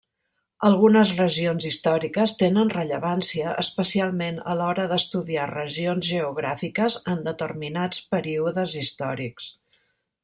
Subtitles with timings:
[0.67, 9.53] Algunes regions històriques tenen rellevància especialment a l'hora d'estudiar regions geogràfiques en determinats períodes històrics.